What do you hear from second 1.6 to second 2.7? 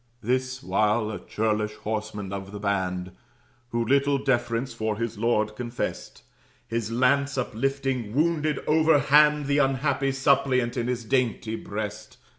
horseman of the